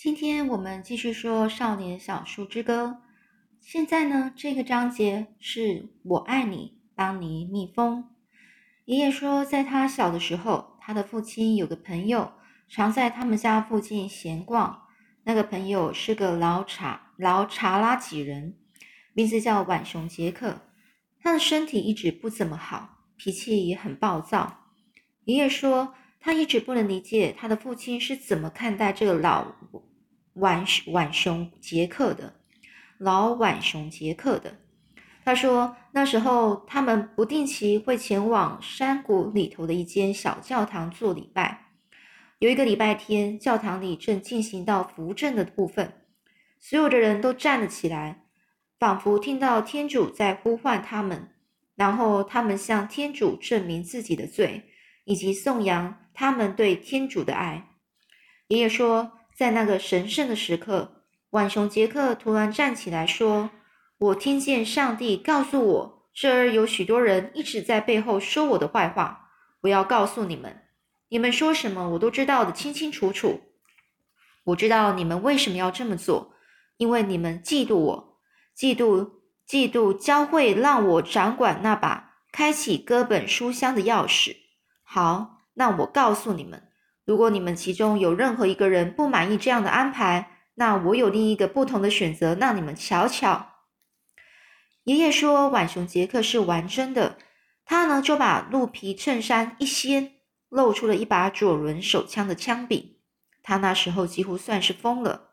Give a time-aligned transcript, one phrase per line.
[0.00, 2.84] 今天我们继续说《少年小树之歌》。
[3.58, 8.08] 现在呢，这个章节是我爱你，邦尼蜜蜂。
[8.84, 12.30] 爷爷说，在他小的时候，他的父亲有个朋友，
[12.68, 14.84] 常在他们家附近闲逛。
[15.24, 18.56] 那个朋友是个老查老查拉几人，
[19.14, 20.60] 名字叫浣熊杰克。
[21.20, 24.68] 他的身体一直不怎么好，脾气也很暴躁。
[25.24, 29.56] 爷爷说，他一直不能理解他的父亲是怎么看待这个老。
[30.34, 32.34] 浣浣熊杰克的
[32.98, 34.58] 老浣熊杰克的，
[35.24, 41.66] 他说那时候他们不定期会前往山谷里头的一间小教堂做礼拜。
[42.38, 45.92] 有一个礼拜天，教堂里正进行到扶正的部分，
[46.60, 48.24] 所有的人都站了起来，
[48.78, 51.30] 仿佛听到天主在呼唤他们，
[51.74, 54.70] 然后他们向天主证明自己的罪，
[55.04, 57.68] 以及颂扬他们对天主的爱。
[58.48, 59.17] 爷爷说。
[59.38, 63.50] 在那个神圣的时刻，浣熊杰克突然站起来说
[63.98, 69.30] ：“我听见上帝告诉我，这儿有许多人一直在背后说我的坏话。
[69.60, 70.62] 我要告诉你们，
[71.10, 73.42] 你们说什么我都知道的清清楚楚。
[74.42, 76.34] 我知道你们为什么要这么做，
[76.78, 78.18] 因为你们嫉妒我，
[78.58, 79.08] 嫉妒
[79.48, 84.34] 嫉妒教会让我掌管那把开启哥本书箱的钥匙。
[84.82, 86.64] 好，那我告诉你们。”
[87.08, 93.46] 如果你们其中有任何一个人不满意这样的安排，那我有另一个不同的选择，让你们瞧瞧。
[94.84, 97.16] 爷爷说，浣熊杰克是玩真的，
[97.64, 100.16] 他呢就把鹿皮衬衫一掀，
[100.50, 102.96] 露出了一把左轮手枪的枪柄。
[103.42, 105.30] 他那时候几乎算是疯了。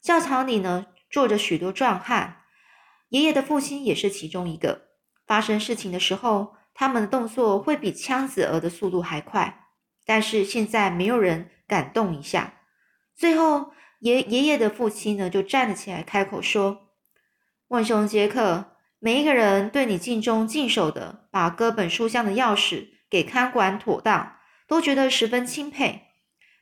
[0.00, 2.42] 教堂里呢坐着许多壮汉，
[3.08, 4.82] 爷爷的父亲也是其中一个。
[5.26, 9.64] 发生事情的时候，他们的动作会比枪子儿的速度还快。
[10.08, 12.54] 但是现在没有人敢动一下。
[13.14, 16.94] 最后，爷爷爷的父亲呢就站了起来，开口说
[17.68, 26.04] ：“浣熊杰克，每一个人对你尽忠尽守的，把哥本书箱的钥匙给看管妥当，都觉得十分钦佩，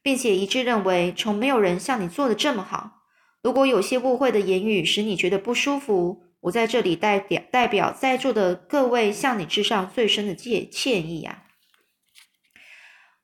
[0.00, 3.02] 并且一致认为，从没有人像你做的这么好。
[3.42, 11.42] 如果有些误会的言语使你觉得不舒服，我在这里代表代表在座的各位，向你致上最深的歉歉意呀。”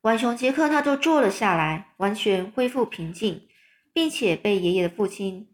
[0.01, 3.47] 浣熊杰克他就坐了下来，完全恢复平静，
[3.93, 5.49] 并且被爷爷的父亲，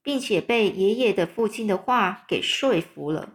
[0.00, 3.34] 并且被爷爷的父亲的话给说服了。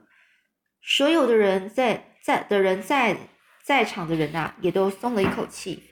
[0.82, 3.18] 所有的人在在的人在
[3.66, 5.84] 在场的人啊，也都松了一口气。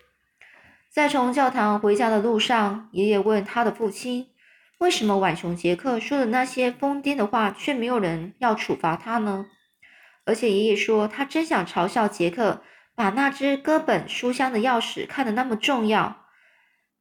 [0.90, 4.28] 在从教堂回家的路上，爷爷问他的父亲
[4.80, 9.48] ：“为什么浣熊杰克说的那些疯癫的话，却没有人要处罚他呢？”
[10.24, 12.64] 而且爷爷说，他真想嘲笑杰克。
[12.96, 16.28] 把那只哥本书香的钥匙看得那么重要，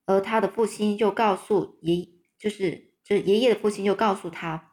[0.07, 4.73] 而他的父亲就告诉爷，就是就是爷爷的父亲就告诉他，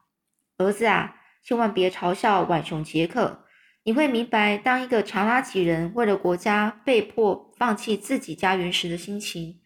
[0.57, 3.45] 儿子啊，千万别嘲笑浣熊杰克，
[3.83, 9.61] 你会明白，当一个查拉奇人为了国家被迫放弃自己家园时的心情。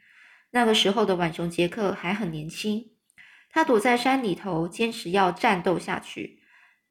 [0.51, 2.91] 那个时候的浣熊杰克还很年轻，
[3.49, 6.41] 他躲在山里头，坚持要战斗下去。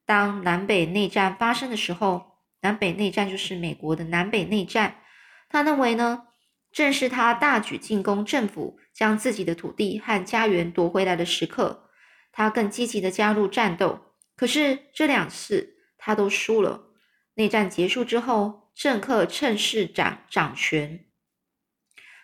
[0.07, 2.34] 当南北内战发生的时候。
[2.65, 5.03] 南北内战就是美国的南北内战。
[5.51, 6.29] 他认为呢，
[6.73, 11.91] 正是他大举进攻政府，将自己的土地和家园夺回来的时刻。
[12.33, 16.87] 他更积极的加入战斗，可是这两次他都输了。
[17.35, 21.05] 内战结束之后，政客趁势掌掌权，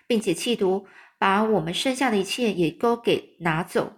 [0.07, 3.93] 并且企图把我们剩下的一切也都给拿走。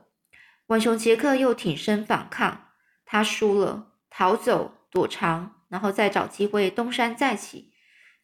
[0.66, 2.70] 浣熊杰克又挺身反抗，
[3.04, 5.61] 他输了，逃走躲藏。
[5.72, 7.72] 然后再找机会东山再起。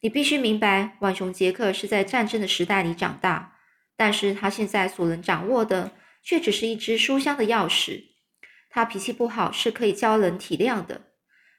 [0.01, 3.57] 你必须明白，浣熊杰克是在战争的时代里长大，
[3.97, 8.03] 但是他现在所能掌握的却只是一只书箱的钥匙。
[8.69, 11.07] 他脾气不好是可以教人体谅的。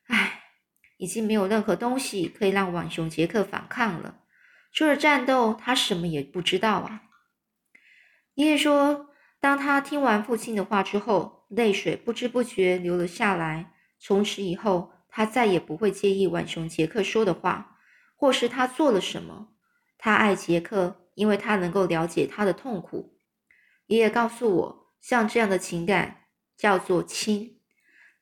[0.06, 0.44] 唉，
[0.98, 4.20] 已经没有任何东西可以让浣熊杰克反抗了，
[4.72, 7.02] 除了战斗，他什么也不知道啊。
[8.34, 9.08] 爷爷说，
[9.40, 13.72] 当他听完父亲的话之后，泪水不知不觉流了下来。
[13.98, 14.93] 从此以后。
[15.10, 17.78] 他再也不会介意浣熊杰克说的话，
[18.16, 19.48] 或是他做了什么。
[19.98, 23.18] 他爱杰克，因为他能够了解他的痛苦。
[23.86, 26.26] 爷爷告诉我，像这样的情感
[26.56, 27.60] 叫做亲。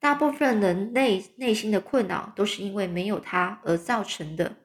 [0.01, 4.57] 大部分人内内心的困扰都是因为没有他而造成的。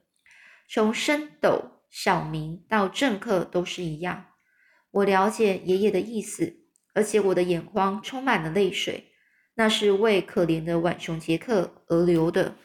[0.69, 4.27] 从升斗、小明到政客都是一样。
[4.91, 9.12] 我了解爷爷的意思，而且我的眼眶充满了泪水。
[9.55, 12.55] 那是为可怜的浣熊杰克而流的。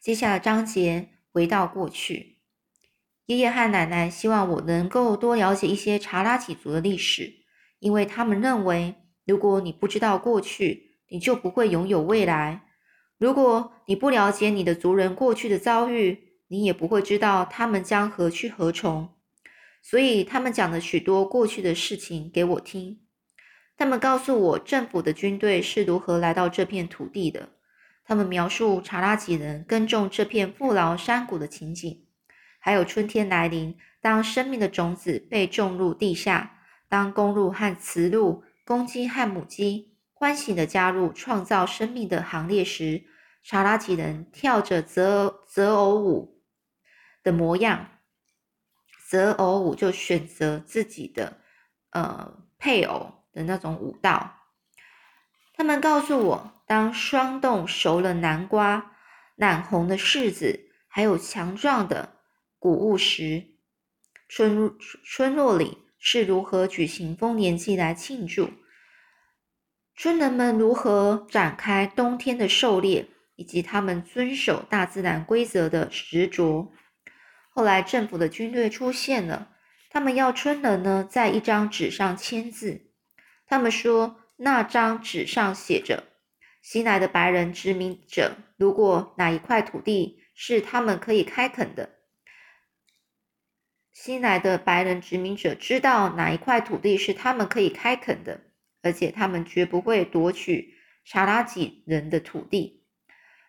[0.00, 2.38] 接下来章节回到过去，
[3.26, 7.44] 爷爷和奶奶希望我能够多了解一些查拉几族的历史，
[7.78, 8.94] 因为他们认为，
[9.26, 12.64] 如果你不知道过去，你就不会拥有未来。
[13.18, 19.14] 如果你不了解你的族人过去的遭遇，你也不会知道他们将何去何从。
[19.82, 23.00] 所以，他们讲了许多过去的事情给我听。
[23.78, 27.50] 他们告诉我政府的军队是如何来到这片土地的。
[28.04, 32.04] 他们描述查拉吉人耕种这片富饶山谷的情景。
[32.58, 36.58] 还有春天来临，当生命的种子被种入地下，
[36.88, 43.04] 当公鹿和雌鹿、公鸡和母鸡欢喜的加入创造生命的行列时，
[43.44, 46.42] 查拉吉人跳着择择偶舞
[47.22, 47.90] 的模样。
[49.08, 51.38] 择偶舞就选择自己的
[51.90, 54.36] 呃配偶的那种舞蹈。
[55.54, 58.92] 他们告诉我，当霜冻熟了南瓜、
[59.34, 62.16] 染红的柿子，还有强壮的。
[62.60, 63.44] 谷物时，
[64.28, 68.50] 村村落里是如何举行丰年祭来庆祝？
[69.96, 76.72] 村人们如何展开冬天的狩猎，以及他们遵守大自然规则的执着？
[77.50, 79.50] 后来，政府的军队出现了，
[79.90, 82.87] 他们要村人呢在一张纸上签字。
[83.48, 86.04] 他们说，那张纸上写着：
[86.60, 91.96] 新来的白人殖民者，如果哪一块土地是他们可以开垦的。
[93.90, 98.42] 新来的白人殖民者知道哪一块土地是他们可以开垦的，
[98.82, 100.74] 而且他们绝不会夺取
[101.04, 102.84] 查拉吉人的土地。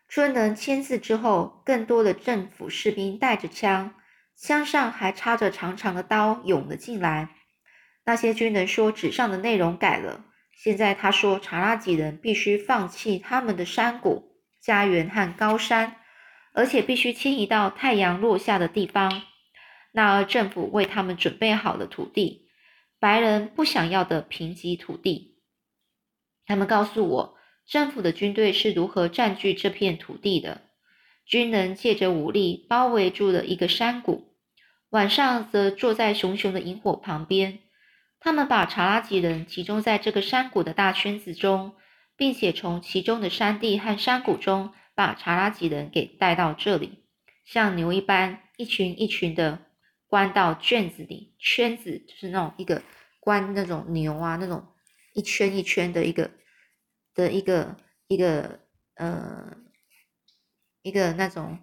[0.08, 3.94] 春能签字之后，更多的政府士兵带着枪，
[4.36, 7.36] 枪上还插着长长的刀涌了进来。
[8.10, 10.26] 那些军人说，纸上的内容改了。
[10.58, 15.98] 现在他说，查拉吉人必须放弃他们的山谷、家园和高山，
[16.56, 19.22] 而且必须迁移到太阳落下的地方。
[19.92, 22.48] 那儿政府为他们准备好了土地，
[23.00, 25.38] 白人不想要的贫瘠土地。
[26.48, 27.36] 他们告诉我，
[27.68, 30.62] 政府的军队是如何占据这片土地的。
[31.28, 34.34] 军人借着武力包围住了一个山谷，
[34.90, 37.60] 晚上则坐在熊熊的萤火旁边。
[38.20, 41.76] 他们把查拉吉人集中在这个山谷的大圈子中，
[42.16, 47.06] 并且从其中的山地和山谷中把查拉吉人给带到这里，
[47.46, 49.66] 像牛一般，一群一群的。
[50.12, 52.82] 关到圈子里，圈子就是那种一个
[53.20, 54.66] 关那种牛啊，那种
[55.14, 56.32] 一圈一圈的一个
[57.14, 57.78] 的一个
[58.08, 58.60] 一个
[58.96, 59.56] 呃
[60.82, 61.60] 一个那种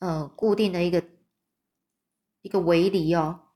[0.00, 1.04] 呃固定的一个
[2.42, 3.47] 一个围篱哦。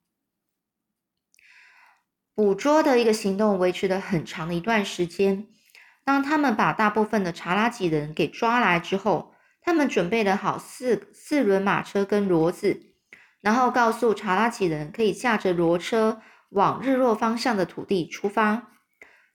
[2.42, 5.46] 捕捉的一个行动维持了很长的一段时间。
[6.02, 12.80] 当他们把大部分的查拉吉人给抓来之后，他们准备了好四四轮马车跟骡子。
[13.40, 18.72] 然后告诉查拉吉人，可以驾着骡车往日落方向的土地出发。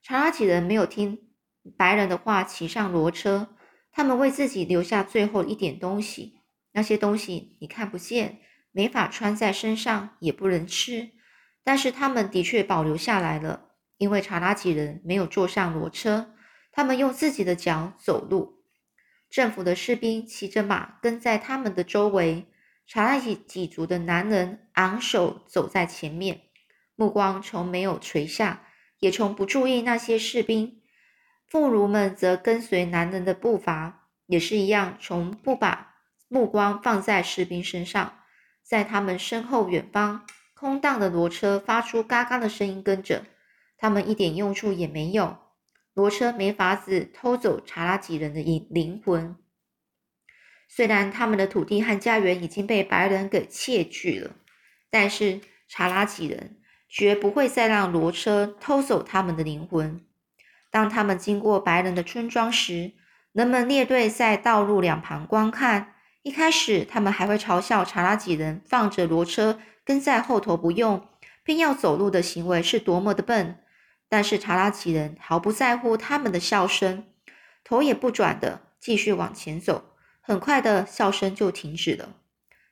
[0.03, 1.17] 查拉吉人没有听
[1.77, 3.55] 白人的话，骑上骡车。
[3.93, 6.41] 他们为自己留下最后一点东西，
[6.73, 8.39] 那些东西你看不见，
[8.73, 11.11] 没法穿在身上，也不能吃。
[11.67, 13.65] 但是他们的确保留下来了，
[13.97, 16.33] 因为查拉吉人没有坐上骡车，
[16.71, 18.63] 他们用自己的脚走路。
[19.29, 22.45] 政府的士兵骑着马跟在他们的周围。
[22.87, 26.43] 查拉吉几族的男人昂首走在前面，
[26.95, 28.63] 目光从没有垂下，
[28.99, 30.81] 也从不注意那些士兵。
[31.49, 35.95] 妇孺们则跟随男人的步伐，也是一样，从不把
[36.29, 38.19] 目光放在士兵身上。
[38.63, 40.25] 在他们身后远方，
[40.59, 43.25] 空荡的骡车发出嘎嘎的声音，跟着
[43.77, 45.37] 他们一点用处也没有。
[45.93, 49.35] 骡车没法子偷走查拉吉人的灵魂。
[50.67, 54.31] 虽然他们的土地和家园已经被白人给窃据了，
[54.89, 56.57] 但是查拉吉人
[56.89, 60.03] 绝不会再让骡车偷走他们的灵魂。
[60.71, 62.93] 当他们经过白人的村庄时，
[63.31, 65.93] 人们列队在道路两旁观看。
[66.23, 71.07] 一开始，他们还会嘲笑查拉吉人放着骡车跟在后头不用，
[71.45, 73.63] 偏要走路的行为是多么的笨。
[74.09, 77.05] 但是查拉吉人毫不在乎他们的笑声，
[77.63, 79.95] 头也不转的继续往前走。
[80.19, 82.17] 很快的笑声就停止了。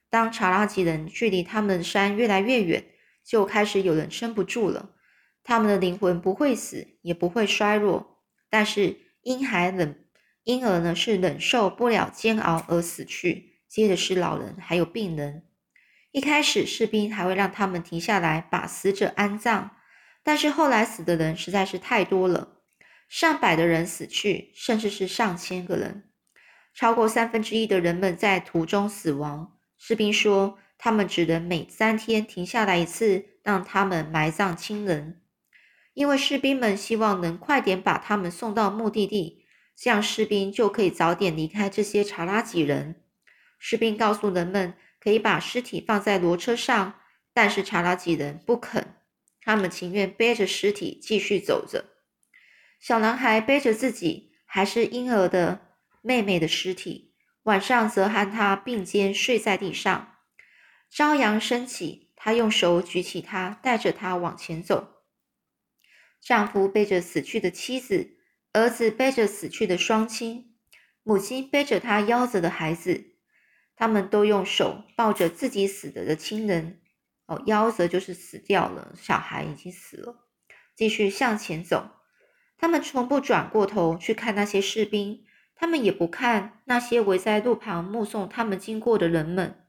[0.10, 2.84] 当查拉吉人距离他们的山越来越远，
[3.24, 4.90] 就开始有人撑不住了。
[5.42, 8.20] 他们的灵魂不会死，也不会衰弱，
[8.50, 9.96] 但是婴孩冷
[10.44, 13.62] 婴儿呢是忍受不了煎熬而死去。
[13.70, 15.44] 接着是老人，还有病人。
[16.16, 19.72] 一开始士兵还会让他们停下来把死者安葬，
[20.24, 22.62] 但是后来死的人实在是太多了，
[23.10, 26.06] 上百的人死去，甚至是上千个人。
[26.74, 29.58] 超过三分之一的人们在途中死亡。
[29.78, 35.20] 士兵说，他们只能每三天停下来一次，让他们埋葬亲人，
[35.96, 39.44] 因为士兵们希望能快点把他们送到目的地，
[39.76, 43.04] 这样士兵就可以早点离开这些查拉吉人。
[43.60, 47.00] 士兵告诉人们，可以把尸体放在骡车上，
[47.32, 48.96] 但是查拉吉人不肯，
[49.40, 51.86] 他们情愿背着尸体继续走着。
[52.80, 60.16] 小男孩背着自己还是婴儿的妹妹的尸体，晚上则和她并肩睡在地上。
[60.90, 65.04] 朝阳升起，他用手举起她，带着她往前走。
[66.20, 68.18] 丈夫背着死去的妻子，
[68.54, 70.56] 儿子背着死去的双亲，
[71.04, 73.12] 母亲背着她夭折的孩子。
[73.75, 76.79] 他们都用手抱着自己死了的亲人，
[77.25, 80.15] 哦，夭折就是死掉了，小孩已经死了，
[80.75, 81.89] 继续向前走。
[82.58, 89.65] 他们从不转过头去看那些士兵，他们也不看那些围在路旁目送他们经过的人们。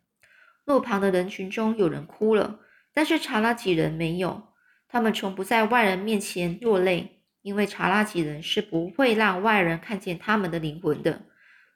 [0.65, 2.61] 路旁的人群中有人哭了，
[2.95, 4.55] 但是查拉吉人没有。
[4.89, 11.23] 他们从不在外人面前落泪，因为查拉吉人是不会让外人看见他们的灵魂的。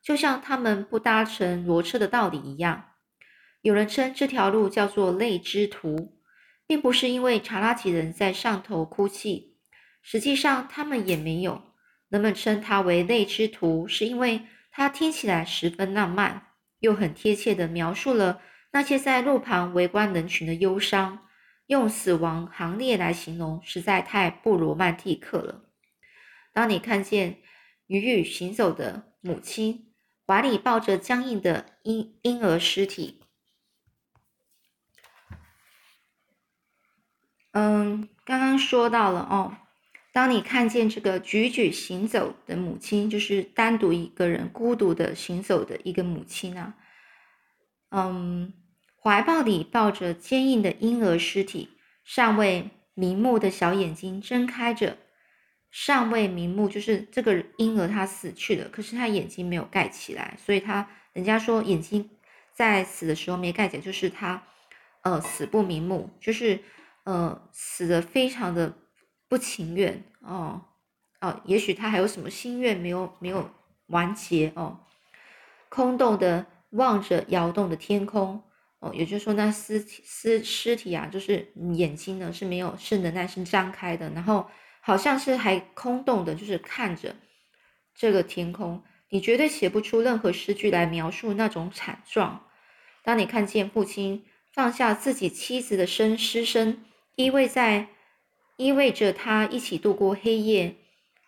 [0.02, 2.92] 就像他们不搭乘骡车的道理一样，
[3.60, 6.18] 有人称这条路叫做泪之途，
[6.66, 9.58] 并不是因为查拉吉人在上头哭泣，
[10.00, 11.62] 实际上他们也没有。
[12.08, 16.46] 人们称它为泪之途，是因为它听起来十分浪漫，
[16.78, 18.40] 又很贴切的描述了
[18.72, 21.26] 那些在路旁围观人群的忧伤。
[21.66, 25.66] 用死亡行列来形容，实在太不罗曼蒂克了。
[26.52, 27.40] 当你看见
[27.86, 29.89] 鱼鱼行走的母亲。
[30.30, 33.20] 怀里抱着僵硬的婴婴儿尸体。
[37.50, 39.56] 嗯，刚刚说到了哦，
[40.12, 46.76] 当你看见这个踽踽行走的母亲，就是单独一个人孤独的行走的一个母亲啊，
[47.90, 48.54] 嗯，
[49.02, 51.70] 怀抱里抱着坚硬的婴儿尸体，
[52.04, 54.96] 尚未瞑目的小眼睛睁开着。
[55.70, 62.10] 尚未瞑目，就是这个婴儿他死去了，可是他眼睛没有盖起来，所以他人家说眼睛
[62.52, 64.42] 在死的时候没盖起来，就是他
[65.02, 66.58] 呃死不瞑目，就是
[67.04, 68.74] 呃死的非常的
[69.28, 70.60] 不情愿哦
[71.20, 73.48] 哦，也许他还有什么心愿没有没有
[73.86, 74.80] 完结哦，
[75.68, 78.42] 空洞的望着摇动的天空
[78.80, 84.50] 哦，也就是说那尸体尸尸体啊，就是眼睛呢是没有是仍然是张开的，然后。
[84.80, 87.16] 好像是还空洞的，就是看着
[87.94, 92.46] 这个天空，你绝对写不出任何诗句来描述那种惨状。
[93.02, 96.84] 当你看见父亲放下自己妻子的身尸身，
[97.16, 97.88] 依偎在
[98.56, 100.76] 依偎着他一起度过黑夜。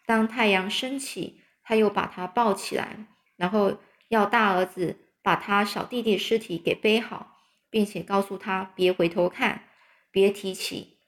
[0.04, 3.06] 当太阳升起，他又把他抱起来，
[3.36, 3.78] 然后
[4.08, 7.38] 要大儿子把他小弟弟尸体给背好，
[7.70, 9.64] 并且告诉他别回头看，
[10.10, 10.98] 别提起。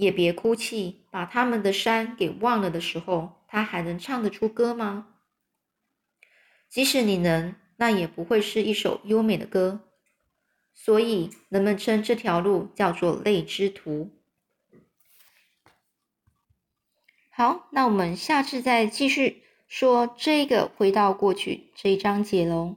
[0.00, 5.08] 也别哭泣，把他们的山给忘了的时候，他还能唱得出歌吗？
[6.70, 9.80] 即使你能，那也不会是一首优美的歌。
[10.72, 14.10] 所以人们称这条路叫做泪之途。
[17.30, 22.76] 好，那我们下次再继续说这个回到过去这一章节喽。